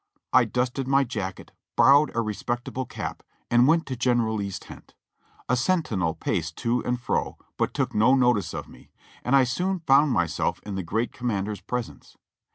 [0.33, 4.95] I dusted my jacket, borrowed a respectable cap, and went to General Lee's tent;
[5.47, 8.89] a sentinel paced to and fro, but took no notice of me,
[9.23, 12.17] and I soon found myself in the great commander's pres ence.